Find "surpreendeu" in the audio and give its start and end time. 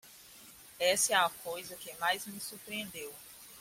2.39-3.13